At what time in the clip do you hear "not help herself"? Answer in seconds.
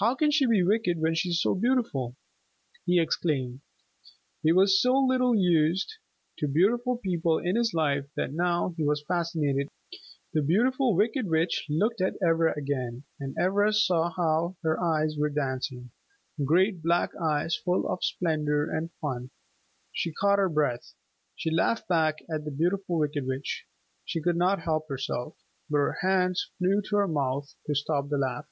24.36-25.36